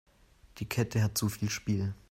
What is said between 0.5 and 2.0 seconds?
Die Kette hat zu viel Spiel.